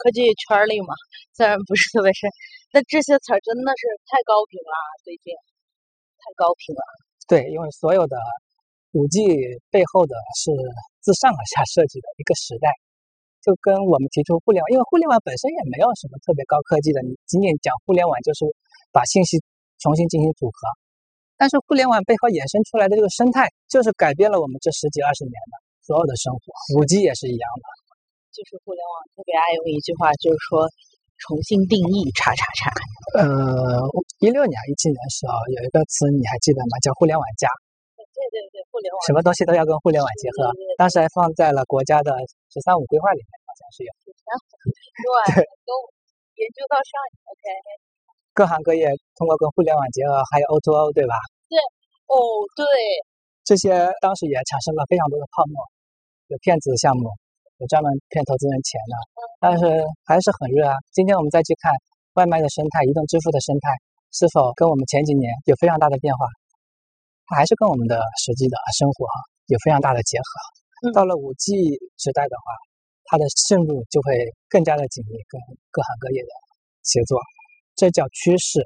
[0.00, 0.96] 科技圈里嘛，
[1.36, 2.24] 虽然不是特别深，
[2.72, 5.36] 但这些词儿真的是太高频了，最近
[6.16, 6.82] 太高频了。
[7.28, 8.16] 对，因为所有的
[8.96, 9.28] 五 G
[9.70, 10.50] 背后的是。
[11.00, 12.68] 自上而下设计的一个时代，
[13.40, 18.44] 就跟我们提出互联网，因为互联网本身也没有什么特别高科技的，你仅仅讲互联网就是
[18.92, 19.40] 把信息
[19.80, 20.60] 重新进行组合。
[21.40, 26.52] 但是互联网背后衍生出来的这个生态，就是改变了我们这十几二十年的所有的生活。
[26.76, 27.64] 五 G 也是一样的，
[28.30, 30.66] 就是互联网特别爱用一句话，就是说
[31.18, 32.60] 重新定义叉叉叉。
[33.18, 33.26] 呃，
[34.22, 36.78] 一六年、一七年的时候有一个词你还记得吗？
[36.82, 37.50] 叫互联网加。
[37.96, 42.12] 对对对，互联网什么东西都要跟互联网结合，当时还放在了国家的
[42.52, 43.90] “十三五”规划里面，好像是有。
[45.34, 45.72] 对，都
[46.36, 46.92] 研究到上
[47.32, 47.44] ，OK。
[48.36, 51.16] 各行各业通过跟互联网结合，还有 O2O，对吧？
[51.48, 51.56] 对，
[52.12, 52.14] 哦，
[52.54, 52.64] 对。
[53.42, 55.56] 这些当时也产生了非常多的泡沫，
[56.28, 57.08] 有骗子项目，
[57.60, 58.94] 有专门骗投资人钱的，
[59.36, 59.68] 但是
[60.08, 60.72] 还是很热啊。
[60.96, 61.68] 今天我们再去看
[62.16, 63.68] 外卖的生态、移动支付的生态，
[64.16, 66.24] 是否跟我们前几年有非常大的变化？
[67.28, 69.04] 它还是跟我们的实际的生活
[69.52, 70.92] 有非常大的结合。
[70.96, 71.52] 到了五 G
[72.00, 72.56] 时代的话，
[73.04, 74.16] 它的渗入就会
[74.48, 75.36] 更加的紧密，跟
[75.70, 76.32] 各行各业的
[76.82, 77.20] 协作，
[77.76, 78.64] 这叫趋势，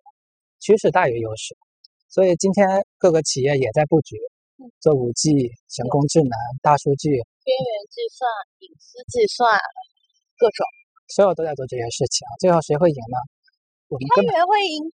[0.61, 1.59] 趋势大于优势。
[2.09, 4.15] 所以今天各个企业也在布局。
[4.81, 6.31] 做五 G、人工智能、
[6.63, 8.25] 大数据、边缘计算、
[8.65, 9.53] 隐私计算，
[10.41, 10.65] 各种，
[11.13, 12.25] 所有都在做这些事情。
[12.41, 13.17] 最后谁会赢呢？
[13.93, 14.89] 我们开源会赢。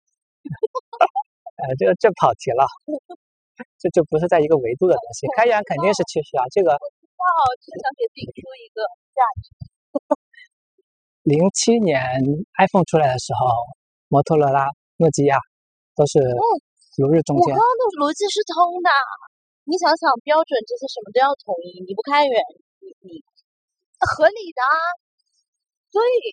[1.60, 2.64] 呃， 这个这跑题了，
[3.78, 5.28] 这就不是在一个维度的东西。
[5.36, 6.72] 开源肯定是趋势啊，这个。
[6.72, 7.30] 哦，
[7.60, 8.80] 就想给自己出一个
[9.12, 9.52] 价值。
[11.28, 12.00] 零七年
[12.56, 13.52] iPhone 出来的时候，
[14.08, 15.36] 摩托罗拉、诺基亚
[15.94, 16.24] 都是
[16.96, 17.52] 如日中天。
[17.52, 18.90] 我刚刚的逻辑是通的。
[19.68, 22.36] 你想想，标准这些什么都要统一，你不开源，
[22.80, 23.20] 你你
[24.00, 24.80] 合理的啊。
[25.92, 26.32] 所以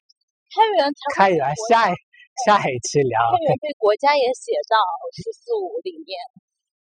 [0.55, 1.95] 开源才开源下一
[2.47, 3.19] 下一期聊。
[3.35, 4.79] 开源被国家也写到
[5.19, 6.15] “十四五”里面，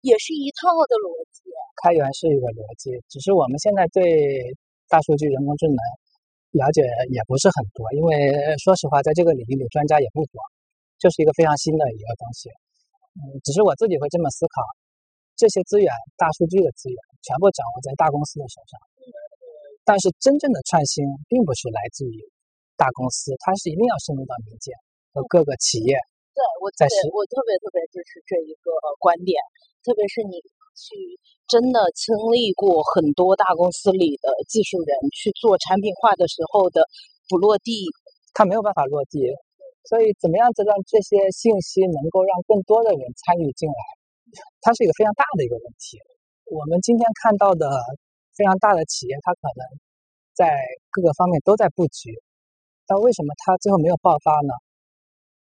[0.05, 1.49] 也是一套的逻辑。
[1.81, 4.05] 开源是一个逻辑，只是我们现在对
[4.85, 5.81] 大数据、人工智能
[6.61, 8.13] 了解也不是很多，因为
[8.61, 10.37] 说实话，在这个领域里专家也不多，
[11.01, 12.53] 就是一个非常新的一个东西。
[13.17, 14.61] 嗯，只是我自己会这么思考。
[15.35, 18.79] 这些资源，大数据的资源，全部掌握在大公司的手上。
[19.83, 22.17] 但是真正的创新，并不是来自于
[22.75, 24.73] 大公司，它是一定要深入到民间
[25.13, 25.93] 和各个企业。
[26.33, 29.37] 对我特别，我特别特别支持这一个观点。
[29.85, 30.41] 特别是你
[30.73, 36.81] 去真的经历过很多大公司里的技术人去做产品化的时候的
[37.29, 37.85] 不落地，
[38.33, 39.21] 他没有办法落地。
[39.85, 43.81] 所以，怎么样子让这些信息能够让更多的人参与进来？
[44.61, 45.99] 它是一个非常大的一个问题。
[46.51, 47.67] 我们今天看到的
[48.35, 49.63] 非常大的企业，它可能
[50.33, 50.53] 在
[50.91, 52.13] 各个方面都在布局，
[52.85, 54.53] 但为什么它最后没有爆发呢？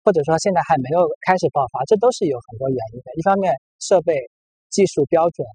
[0.05, 1.85] 或者说现在还没有开始爆发？
[1.85, 3.12] 这都是有很多原因的。
[3.17, 4.31] 一方面，设备、
[4.71, 5.47] 技术标准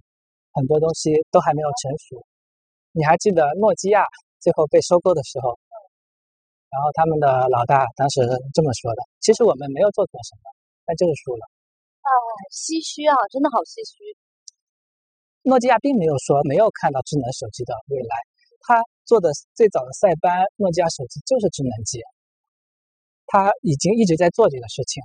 [0.54, 2.26] 很多东西都还没有成熟。
[2.92, 4.06] 你还记得诺基亚
[4.40, 5.58] 最后被收购的时候，
[6.70, 8.22] 然后他们的老大当时
[8.54, 10.50] 这么说的：“其实我们没有做错什么，
[10.86, 11.50] 但就是输了。”
[12.04, 12.10] 啊，
[12.52, 13.96] 唏嘘啊，真的好唏嘘。
[15.44, 18.14] 诺基亚并没有说没有看到智能手机的未来，
[18.68, 22.00] 他做的最早的塞班诺基亚手机就是智能机，
[23.28, 25.04] 他已经一直在做这个事情。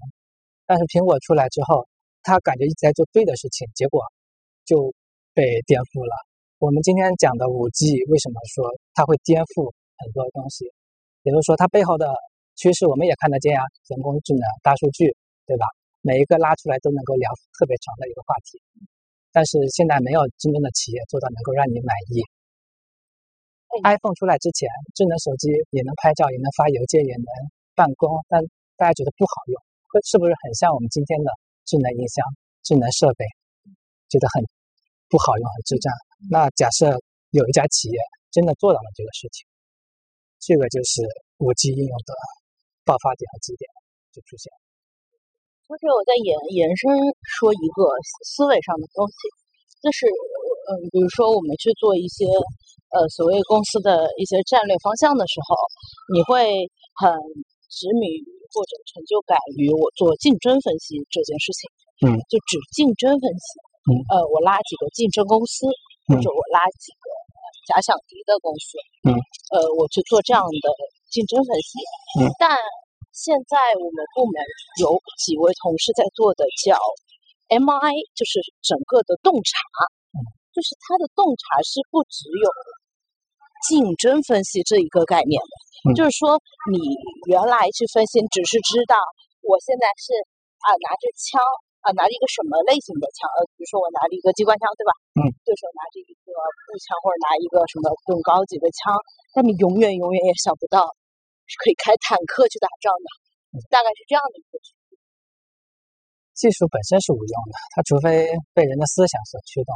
[0.66, 1.86] 但是苹果出来之后，
[2.22, 4.02] 他感觉一直在做对的事情，结果
[4.66, 4.94] 就
[5.34, 6.14] 被颠覆了。
[6.58, 9.70] 我们今天讲的五 G 为什么说它会颠覆
[10.02, 10.66] 很多东西？
[11.22, 12.10] 也就是说，它背后的
[12.54, 15.14] 趋势我们也看得见呀，人工智能、大数据，
[15.46, 15.66] 对吧？
[16.08, 17.28] 每一个拉出来都能够聊
[17.60, 18.56] 特别长的一个话题，
[19.28, 22.24] 但是现在没有真正的企业做到能够让你满意。
[23.84, 24.64] iPhone 出来之前，
[24.96, 27.28] 智能手机也能拍照，也能发邮件，也能
[27.76, 28.40] 办公，但
[28.80, 29.60] 大家觉得不好用，
[29.92, 31.28] 会是不是很像我们今天的
[31.68, 32.24] 智能音箱、
[32.64, 33.28] 智能设备，
[34.08, 34.40] 觉得很
[35.12, 35.92] 不好用、很智障？
[36.32, 36.88] 那假设
[37.36, 38.00] 有一家企业
[38.32, 39.44] 真的做到了这个事情，
[40.40, 41.04] 这个就是
[41.44, 42.16] 五 G 应用的
[42.88, 43.68] 爆发点和基点
[44.16, 44.67] 就出现了。
[45.68, 46.88] 或者我再延延伸
[47.36, 47.84] 说一个
[48.24, 49.28] 思维上的东西，
[49.84, 50.08] 就是
[50.72, 52.24] 嗯，比如说我们去做一些
[52.96, 55.52] 呃所谓公司的一些战略方向的时候，
[56.16, 56.48] 你会
[56.96, 57.12] 很
[57.68, 61.60] 执迷于或者成就感于我做竞争分析这件事情，
[62.08, 63.46] 嗯，就只竞争分析，
[63.92, 65.68] 嗯，呃，我拉几个竞争公司，
[66.08, 67.04] 或者我拉几个
[67.68, 69.12] 假想敌的公司，嗯，
[69.52, 70.66] 呃，我去做这样的
[71.12, 71.76] 竞争分析，
[72.24, 72.56] 嗯，但。
[73.12, 74.36] 现在我们部门
[74.80, 76.78] 有几位同事在做的叫
[77.50, 79.52] MI，就是整个的洞察，
[80.54, 82.46] 就是它的洞察是不只有
[83.66, 86.38] 竞争分析这一个概念的，就是说
[86.70, 86.78] 你
[87.26, 88.94] 原来去分析只是知道
[89.42, 90.14] 我现在是
[90.62, 91.42] 啊拿着枪
[91.82, 94.92] 啊拿着一个什么类型的枪，呃比如说我拿着一个机关枪对吧？
[95.18, 96.30] 嗯，对手拿着一个
[96.70, 98.94] 步枪或者拿一个什么更高级的枪，
[99.34, 100.86] 但你永远永远也想不到。
[101.48, 103.08] 是可以开坦克去打仗的，
[103.72, 105.00] 大概是这样的一个区别。
[106.36, 109.72] 技术本身是无用的，它除非被人的思想所驱动。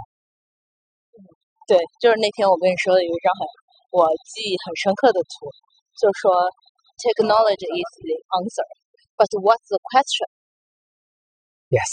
[1.67, 3.43] 对，就是那天我跟你说的有一张很
[3.91, 5.49] 我记忆很深刻的图，
[5.97, 6.29] 就说
[7.01, 8.69] technology is the answer,
[9.17, 10.29] but what's the question?
[11.73, 11.89] Yes，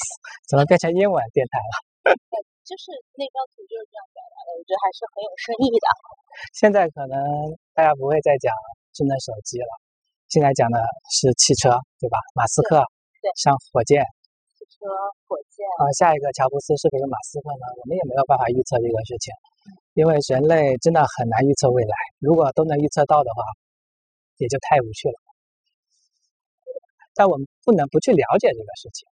[0.49, 1.73] 怎么变成英文电台了？
[2.67, 5.87] 就是那张图就是这样表达的，我觉得还是很有深意的。
[6.53, 7.17] 现在可能
[7.73, 8.53] 大家不会再讲
[8.99, 9.71] 智能手机了，
[10.27, 10.75] 现在讲的
[11.07, 11.71] 是汽车，
[12.03, 12.19] 对吧？
[12.35, 12.83] 马斯克
[13.23, 14.03] 对上火箭，
[14.59, 14.91] 汽车、
[15.23, 17.63] 火箭，啊，下一个乔布斯是不是马斯克呢？
[17.79, 19.31] 我们也没有办法预测这个事情，
[19.95, 21.95] 因为人类真的很难预测未来。
[22.19, 23.39] 如果都能预测到的话，
[24.35, 25.15] 也就太无趣了。
[27.15, 29.07] 但我们不能不去了解这个事情，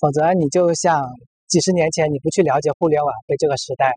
[0.00, 1.04] 否则你就像
[1.52, 3.92] 几十年前你不去了解互联网，被这个时代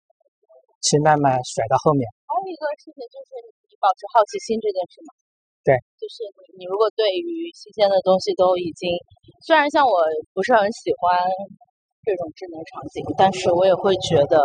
[0.83, 2.03] 去慢慢甩到后面。
[2.27, 3.47] 还有一个事情就是你
[3.79, 5.11] 保持好奇心这件事嘛。
[5.65, 6.23] 对，就是
[6.55, 8.87] 你你如果对于新鲜的东西都已经，
[9.43, 9.95] 虽然像我
[10.31, 11.19] 不是很喜欢
[12.07, 14.39] 这种智能场景，但是我也会觉得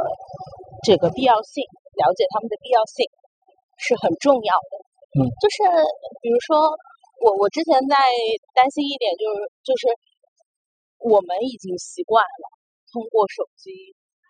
[0.82, 1.62] 这个必要性，
[2.02, 3.06] 了解他们的必要性
[3.78, 4.74] 是很重要的。
[5.14, 5.56] 嗯，就是
[6.18, 6.74] 比如说
[7.22, 7.94] 我我之前在
[8.52, 9.86] 担心一点，就是就是
[10.98, 12.44] 我们已经习惯了
[12.90, 13.70] 通过手机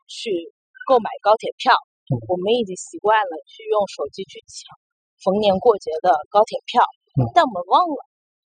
[0.07, 0.53] 去
[0.87, 1.73] 购买高铁票，
[2.13, 4.69] 嗯我们已经习惯了去用手机去抢
[5.25, 6.85] 逢年过节的高铁票，
[7.17, 8.01] 嗯但我们忘了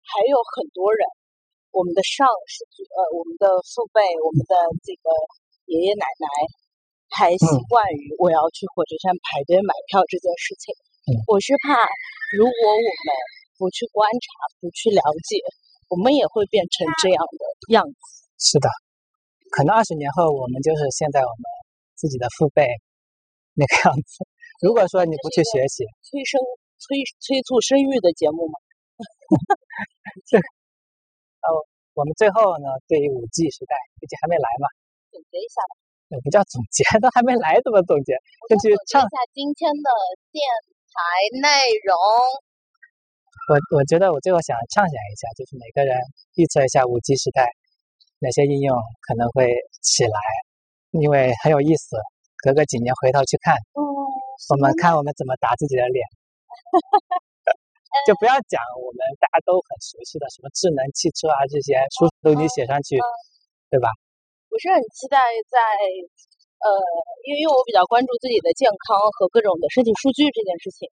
[0.05, 1.01] 还有很多人，
[1.73, 2.61] 我们的上是
[2.93, 4.53] 呃我们的父辈，我们的
[4.85, 5.09] 这个
[5.65, 6.27] 爷爷奶奶
[7.09, 10.69] 还习嗯惯于我要去火车站排队买票这件事情。
[11.09, 11.73] 嗯我是怕
[12.37, 13.09] 如果我们
[13.57, 14.25] 不去观察、
[14.61, 15.41] 不去了解，
[15.89, 17.99] 我们也会变成这样的样子。
[18.37, 18.69] 是的，
[19.49, 21.43] 可能二十年后我们就是现在我们
[21.97, 22.61] 自己的父辈
[23.57, 24.21] 那个样子。
[24.61, 26.39] 如果说你不去学习，催生、
[26.79, 28.55] 催催促生育的节目吗？
[30.25, 30.37] 这
[31.45, 31.47] 呃。
[31.97, 34.71] 我们最后呢，对于五 G 时代，估计还没来嘛，
[35.11, 35.75] 总结一下吧，
[36.15, 38.15] 也不叫总结， 都还没来，怎么总结？
[38.47, 39.89] 根据唱一下今天的
[40.31, 40.39] 电
[40.95, 40.95] 台
[41.43, 41.49] 内
[41.83, 41.91] 容。
[43.51, 45.91] 我我觉得我最后想畅想一下，就是每个人
[46.39, 47.43] 预测一下五 G 时代
[48.23, 48.71] 哪些应用
[49.03, 49.51] 可能会
[49.83, 50.15] 起来，
[50.95, 51.99] 因为很有意思。
[52.47, 55.99] 隔个几年回头去看，嗯，我们看我们怎么打自己的脸，
[58.07, 62.95] 就不要讲我们大家都很熟悉的什么智能汽车啊这些书都已经写上去，
[63.69, 63.89] 对吧？
[64.49, 65.17] 我是很期待
[65.49, 65.57] 在
[66.59, 66.67] 呃，
[67.25, 70.89] 因为因为我比较关注自己的健康和各种的身体数据这件事情，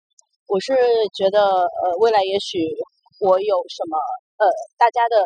[0.47, 0.73] 我是
[1.17, 2.63] 觉得呃，未来也许
[3.19, 3.97] 我有什么
[4.41, 4.45] 呃，
[4.77, 5.25] 大家的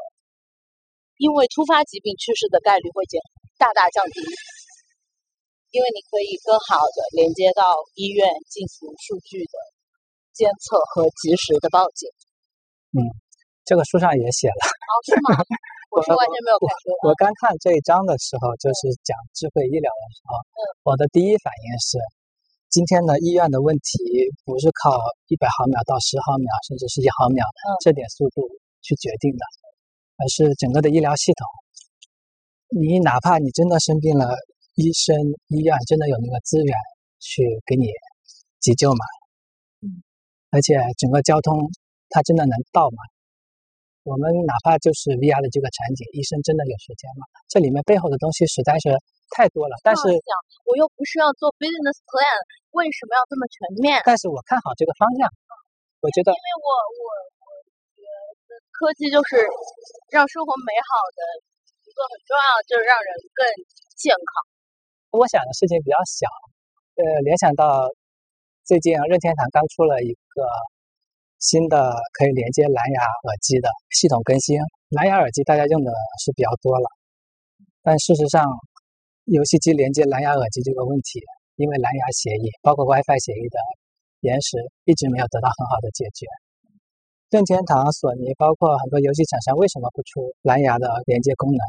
[1.17, 3.21] 因为突发疾病去世的概率会减
[3.59, 4.19] 大大降低，
[5.71, 7.63] 因为你可以更好的连接到
[7.95, 9.55] 医院进行数据的
[10.33, 12.07] 监测和及时的报警。
[12.95, 12.99] 嗯
[13.63, 14.61] 这个书上也写了。
[14.65, 15.37] 哦，是吗？
[15.91, 21.99] 我是完全没有看书我刚看这一章的时候，就是讲智慧医疗的时候，嗯我的第一反应是，
[22.71, 24.01] 今天的医院的问题
[24.43, 28.47] 不是靠一百毫秒到十毫秒，甚至是一毫秒、嗯这点速度
[28.81, 29.43] 去决定的，
[30.17, 31.45] 而是整个的医疗系统。
[32.71, 34.31] 你哪怕你真的生病了，
[34.75, 35.13] 医生
[35.53, 36.71] 医院真的有那个资源
[37.19, 37.91] 去给你
[38.59, 39.03] 急救吗？
[40.51, 41.71] 嗯，而且整个交通
[42.11, 42.99] 它真的能到吗？
[44.03, 47.23] 我们哪怕就是 VR 的这个场景，医生真的有时间吗？
[47.47, 48.89] 这里面背后的东西实在是
[49.37, 49.77] 太多了。
[49.85, 50.09] 但是，
[50.65, 52.25] 我又不是要做 business plan，
[52.73, 54.01] 为什么要这么全面？
[54.01, 55.29] 但是我看好这个方向，
[56.01, 57.05] 我觉得因为我我
[57.45, 57.47] 我
[57.93, 58.01] 觉
[58.49, 59.37] 得科技就是
[60.09, 61.19] 让生活美好的
[61.85, 63.41] 一个很重要，就是让人更
[64.01, 64.29] 健康。
[65.13, 66.25] 我想的事情比较小，
[66.97, 67.85] 呃，联想到
[68.71, 70.47] 最近任天堂刚出了一个
[71.39, 74.55] 新的可以连接蓝牙耳机的系统更新，
[74.95, 75.91] 蓝牙耳机大家用的
[76.23, 76.87] 是比较多了，
[77.83, 78.47] 但事实上，
[79.25, 81.19] 游戏机连接蓝牙耳机这个问题，
[81.57, 83.59] 因为蓝牙协议包括 WiFi 协议的
[84.21, 84.55] 延时，
[84.85, 86.23] 一直没有得到很好的解决。
[87.27, 91.59] 任天堂、索尼，包括很多游戏厂商为什么不出蓝牙的连接功能？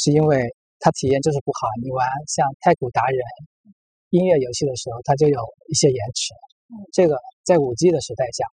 [0.00, 0.48] 是因为
[0.80, 1.68] 它体验就是不好。
[1.84, 3.20] 你玩像太古达人
[4.16, 5.36] 音乐游戏的时候，它就有
[5.68, 6.32] 一些延迟。
[6.96, 8.48] 这个在五 G 的时代下，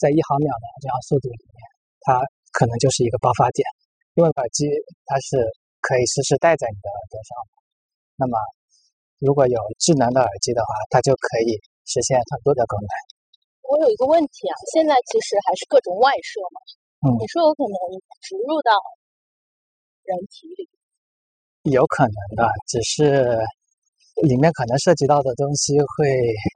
[0.00, 1.60] 在一毫秒的这样速度里面，
[2.00, 2.16] 它
[2.56, 3.62] 可能就是一个爆发点。
[4.16, 4.66] 因为耳机
[5.06, 5.38] 它是
[5.84, 7.52] 可以实时戴在你的耳朵上的，
[8.16, 8.34] 那么
[9.20, 11.54] 如果有智能的耳机的话，它就可以
[11.86, 12.90] 实现很多的功能。
[13.62, 16.58] 我有一个问题啊，现在其实还是各种外设嘛，
[17.06, 17.76] 嗯你说有可能
[18.24, 18.74] 植入到
[20.02, 20.66] 人体里，
[21.70, 23.38] 有可能的，只是
[24.26, 26.10] 里面可能涉及到的东西会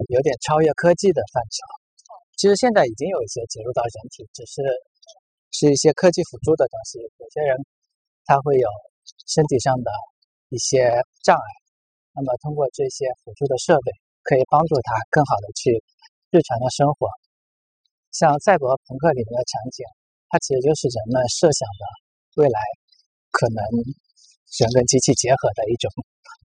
[0.09, 1.63] 有点超越科技的范畴。
[2.35, 4.59] 其实现在已经有一些植入到人体，只是
[5.55, 6.99] 是一些科技辅助的东西。
[6.99, 7.55] 有些人
[8.27, 8.67] 他会有
[9.31, 9.91] 身体上的
[10.51, 10.91] 一些
[11.23, 11.49] 障碍，
[12.15, 13.93] 那么通过这些辅助的设备，
[14.27, 15.79] 可以帮助他更好的去
[16.35, 17.07] 日常的生活。
[18.11, 19.87] 像赛博朋克里面的场景，
[20.29, 21.83] 它其实就是人们设想的
[22.43, 22.59] 未来
[23.31, 23.63] 可能
[24.59, 25.89] 人跟机器结合的一种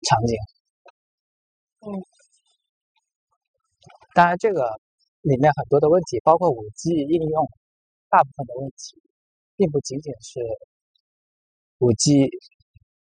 [0.06, 0.38] 场景。
[4.14, 4.70] 当然这个
[5.22, 7.48] 里面很多的问题，包括五 G 应用，
[8.10, 9.02] 大部分的问题，
[9.56, 10.42] 并不仅仅是
[11.80, 12.30] 五 G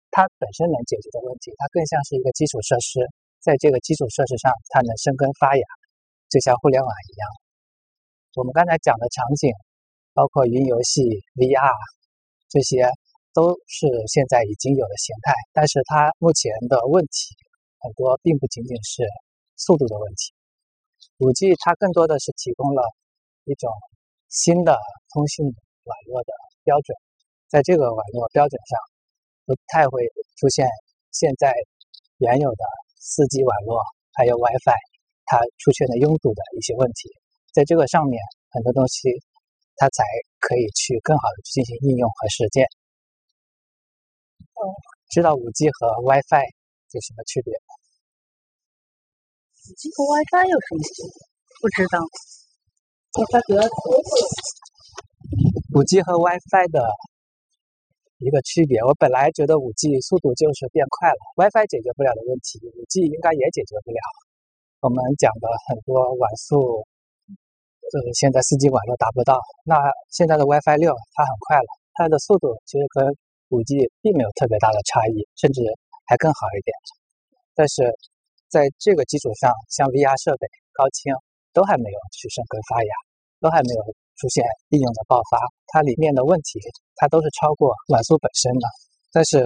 [0.09, 3.01] 它本身能解决的问题，它更像是一个基础设施，
[3.41, 5.63] 在这个基础设施上，它能生根发芽，
[6.29, 7.29] 就像互联网一样。
[8.35, 9.53] 我们刚才讲的场景，
[10.13, 11.01] 包括云游戏、
[11.37, 11.73] VR
[12.49, 12.89] 这些，
[13.33, 15.33] 都是现在已经有的形态。
[15.53, 17.37] 但是它目前的问题
[17.83, 19.03] 很多，并不仅仅是
[19.57, 20.31] 速度的问题。
[21.17, 22.81] 五 G 它更多的是提供了
[23.43, 23.69] 一种
[24.29, 24.79] 新的
[25.11, 26.31] 通信网络的
[26.63, 26.95] 标准，
[27.49, 28.79] 在这个网络标准上，
[29.45, 30.07] 不太会
[30.39, 30.65] 出现
[31.11, 31.53] 现在
[32.17, 32.63] 原有的
[32.95, 34.79] 四 G 网络还有 WiFi
[35.25, 37.11] 它出现的拥堵的一些问题。
[37.51, 38.17] 在这个上面，
[38.49, 39.11] 很多东西
[39.75, 40.03] 它才
[40.39, 42.65] 可以去更好的进行应用和实践。
[44.39, 44.71] 嗯，
[45.11, 46.47] 知道五 G 和 WiFi
[46.91, 47.53] 有什么区别
[49.63, 51.15] 和 WiFi 有什么区别？
[51.61, 51.95] 不知道。
[53.15, 53.61] WiFi 主要
[55.75, 56.83] 五 G 和 WiFi 的
[58.19, 63.99] 一个区别，我本来觉得五 G 速度就是变快了，WiFi 解决不了的问题，五 G 应该也解决不了。
[64.81, 66.83] 我们讲的很多网速。
[67.93, 69.77] 呃，现在四 G 网络达不到，那
[70.09, 73.05] 现在的 WiFi 六它很快了，它的速度其实跟
[73.53, 75.61] 五 G 并没有特别大的差异，甚至
[76.09, 76.73] 还更好一点。
[77.53, 77.85] 但是
[78.53, 80.45] 在这个基础上，像 VR 设备、
[80.77, 81.09] 高清
[81.57, 82.91] 都还没有去生根发芽，
[83.41, 83.81] 都还没有
[84.13, 85.41] 出现应用的爆发，
[85.73, 86.61] 它里面的问题
[86.93, 88.69] 它都是超过网速本身的。
[89.09, 89.41] 但是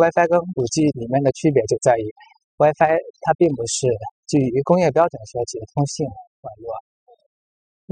[0.00, 2.08] WiFi 跟五 G 里面的区别就在于
[2.56, 3.84] ，WiFi 它并不是
[4.24, 6.08] 基于工业标准设计的通信
[6.40, 6.72] 网络。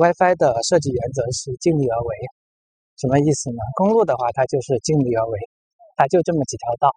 [0.01, 2.11] WiFi 的设计原则是尽力而为，
[2.97, 3.61] 什么意思呢？
[3.77, 5.37] 公路的话，它就是尽力而为，
[5.97, 6.89] 它就这么几条道，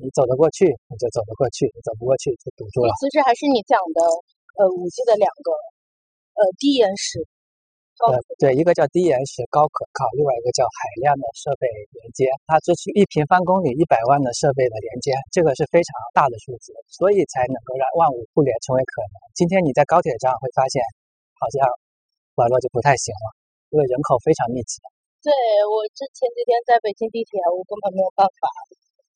[0.00, 2.90] 你走得过去，你就走得过去；你走不过去，就堵住了。
[2.98, 4.00] 其实还是你讲的，
[4.56, 5.48] 呃，五 G 的两个，
[6.34, 7.20] 呃，低延时，
[8.02, 11.68] 呃，对，一个叫低延时高可靠，另外一个叫海量的设备
[12.00, 19.14] 连接，它支持一平方公里一百万的设备的连接，这个是非常大的数字，所以才能够让万物互联成为可能。
[19.36, 20.80] 今天你在高铁上会发现，
[21.36, 21.64] 好像。
[22.38, 23.26] 网络就不太行了，
[23.68, 24.80] 因为人口非常密集。
[25.20, 25.28] 对
[25.68, 28.48] 我之前几天在北京地铁，我根本没有办法。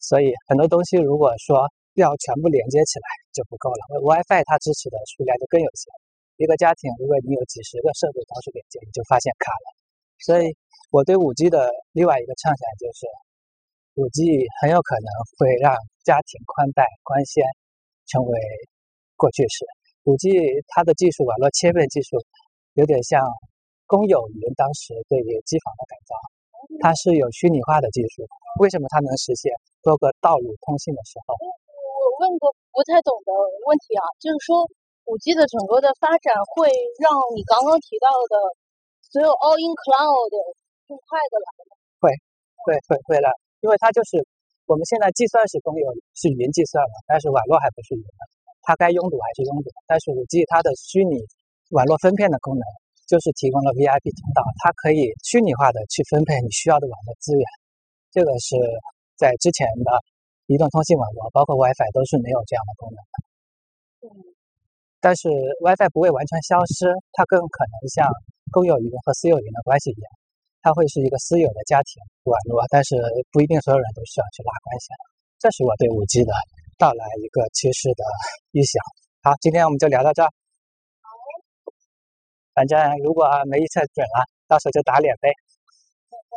[0.05, 1.65] 所以很多东西如果说
[1.97, 5.89] 要全部连接起来就不够了，WiFi 它支持的数量就更有限。
[6.37, 9.67] 一个家庭如果你有几十个设备同时连接，你就发现卡了。
[10.21, 10.53] 所以
[10.91, 13.07] 我对五 G 的另外一个畅想就是，
[13.97, 15.73] 五 G 很有可能会让
[16.05, 17.41] 家庭宽带光纤
[18.11, 18.35] 成为
[19.17, 19.65] 过去式。
[20.05, 20.29] 五 G
[20.69, 22.21] 它的技术，网络切片技术。
[22.75, 23.23] 有点像
[23.87, 26.13] 公有云当时对于机房的改造，
[26.83, 28.27] 它是有虚拟化的技术。
[28.61, 29.51] 为什么它能实现
[29.83, 31.35] 多个道路通信的时候？
[31.39, 33.31] 我问个不太懂的
[33.67, 34.63] 问题啊，就是说
[35.07, 36.71] 五 G 的整个的发展会
[37.03, 38.35] 让你刚刚提到的
[39.11, 40.33] 所有 all in cloud
[40.87, 41.73] 更快的来吗？
[42.03, 42.13] 会，
[42.65, 43.29] 会，会，会来，
[43.65, 44.23] 因为它就是
[44.67, 48.23] 我们现在计算是公有是云计算嘛，但是网络还不是云的，
[48.63, 49.71] 它该拥堵还是拥堵。
[49.87, 51.23] 但是五 G 它的虚拟。
[51.71, 52.63] 网络分片的功能
[53.09, 57.43] 就是提供了 VIP 通道，它可以虚拟化的去分配你需要的网络资源。
[58.15, 58.55] 这个是
[59.19, 59.91] 在之前的
[60.47, 63.15] 移动通信网络，包括 WiFi 都是没有这样的功能的。
[64.07, 64.07] 嗯。
[65.03, 65.29] 但是
[65.61, 68.07] WiFi 不会完全消失，它更可能像
[68.55, 70.07] 公有云和私有云的关系一样，
[70.63, 72.97] 它会是一个私有的家庭网络，但是
[73.35, 74.87] 不一定所有人都需要去拉关系。
[75.39, 76.33] 这是我对五 G 的
[76.79, 78.05] 到来一个趋势的
[78.53, 78.81] 预想。
[79.21, 80.31] 好，今天我们就聊到这儿。
[82.55, 85.29] 反正如果没预测准了，到时候就打脸呗。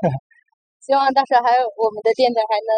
[0.88, 2.72] 希望到时候还有我们的电台还能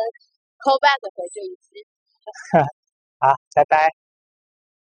[0.65, 1.85] call back 回这一期。
[3.21, 3.98] 好，拜拜。